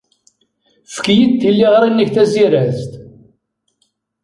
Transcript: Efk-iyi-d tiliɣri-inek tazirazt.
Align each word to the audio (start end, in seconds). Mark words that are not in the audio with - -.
Efk-iyi-d 0.87 1.33
tiliɣri-inek 1.41 2.09
tazirazt. 2.15 2.91